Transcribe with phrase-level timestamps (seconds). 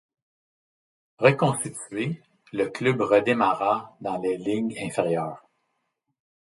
[1.19, 5.45] Reconstitué, le club redémarra dans les ligues inférieures.